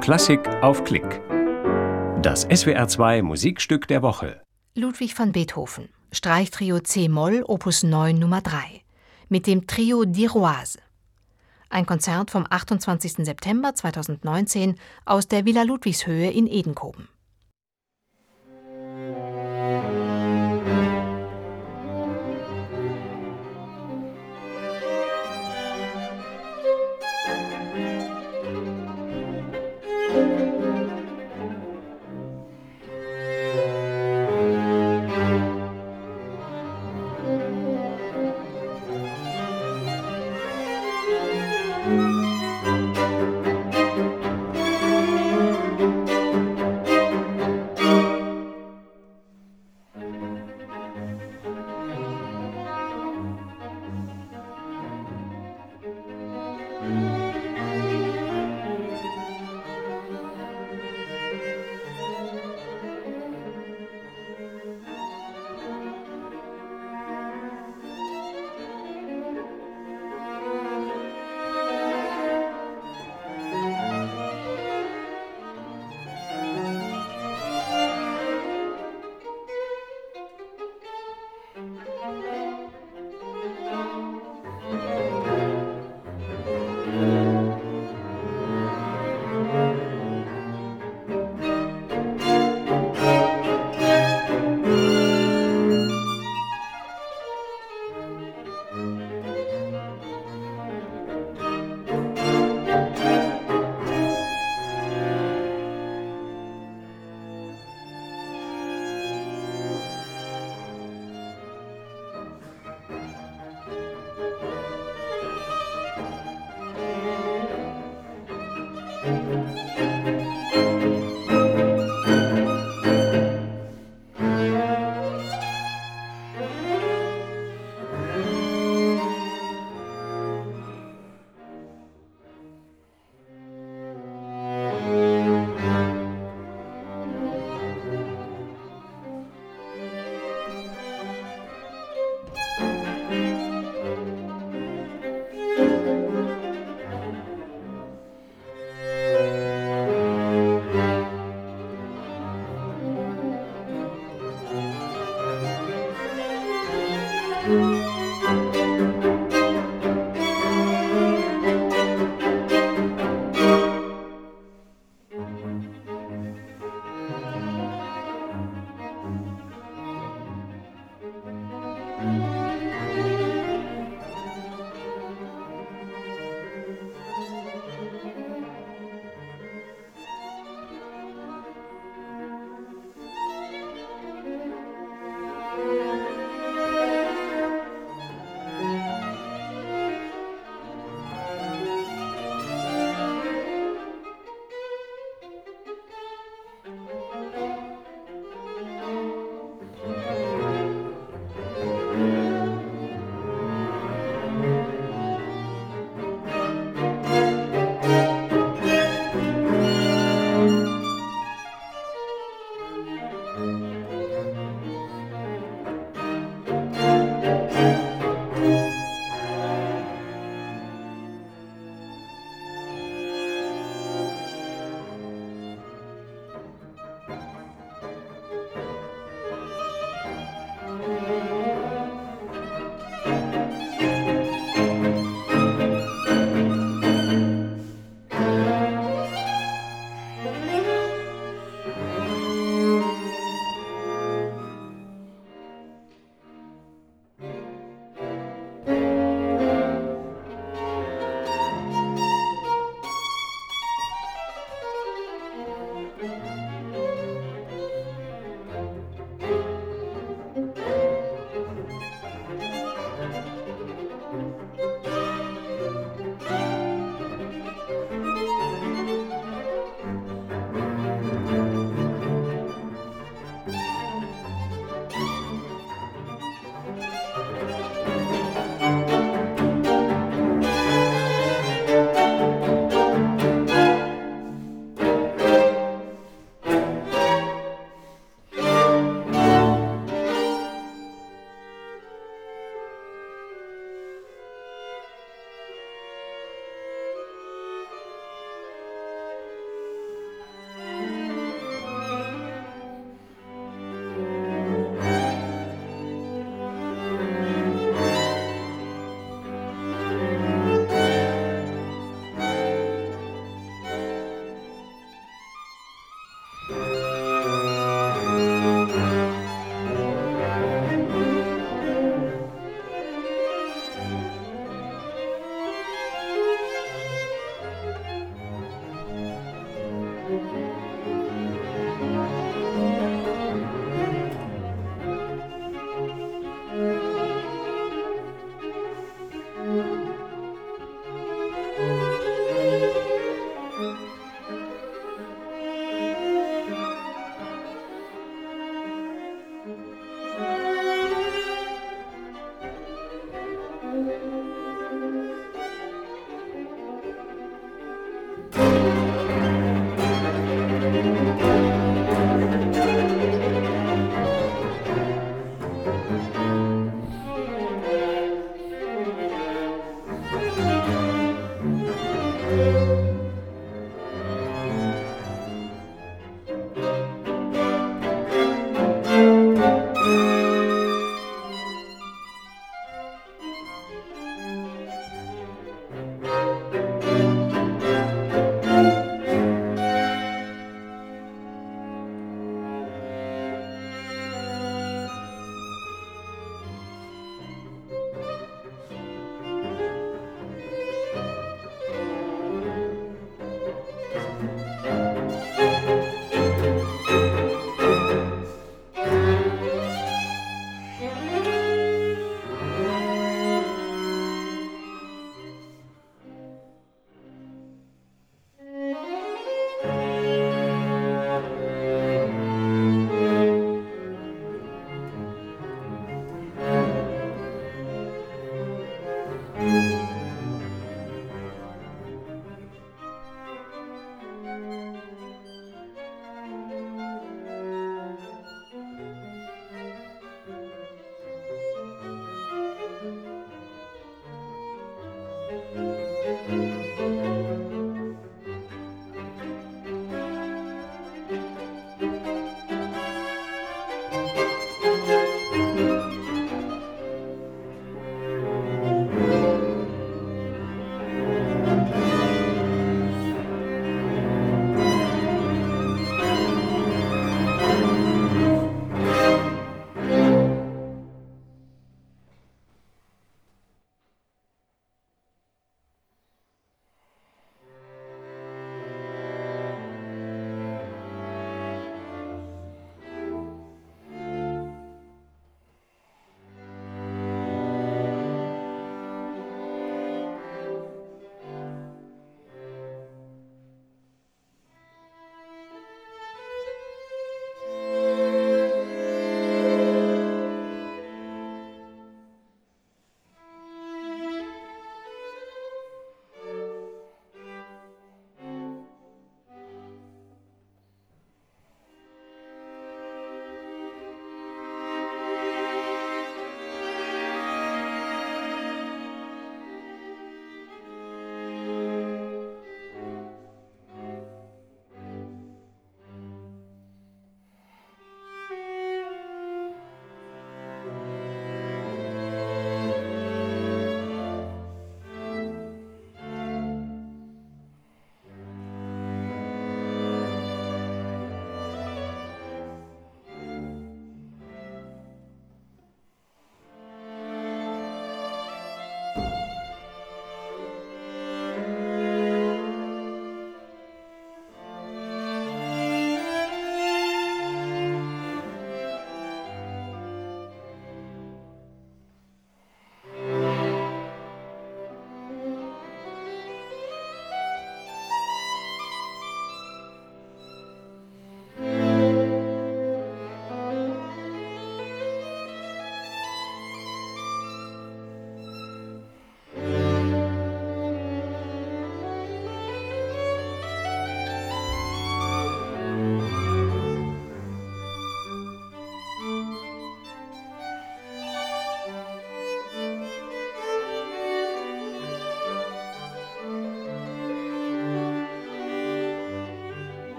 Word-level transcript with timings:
Klassik 0.00 0.48
auf 0.62 0.82
Klick. 0.84 1.20
Das 2.22 2.48
SWR2 2.48 3.22
Musikstück 3.22 3.86
der 3.86 4.00
Woche. 4.00 4.40
Ludwig 4.74 5.18
van 5.18 5.32
Beethoven, 5.32 5.90
Streichtrio 6.10 6.80
C-Moll, 6.80 7.44
Opus 7.46 7.82
9 7.82 8.18
Nummer 8.18 8.40
3, 8.40 8.80
mit 9.28 9.46
dem 9.46 9.66
Trio 9.66 10.00
d'Iroise. 10.04 10.78
Ein 11.68 11.84
Konzert 11.84 12.30
vom 12.30 12.46
28. 12.48 13.26
September 13.26 13.74
2019 13.74 14.76
aus 15.04 15.28
der 15.28 15.44
Villa 15.44 15.64
Ludwigshöhe 15.64 16.30
in 16.30 16.46
Edenkoben. 16.46 17.08